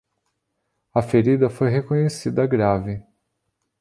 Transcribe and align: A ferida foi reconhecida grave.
A 0.95 1.03
ferida 1.03 1.47
foi 1.47 1.69
reconhecida 1.69 2.47
grave. 2.47 3.03